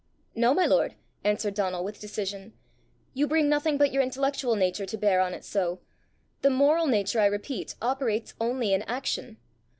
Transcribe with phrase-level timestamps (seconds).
[0.33, 2.53] "No, my lord," answered Donal, with decision;
[3.13, 5.79] "you bring nothing but your intellectual nature to bear on it so;
[6.41, 9.37] the moral nature, I repeat, operates only in action.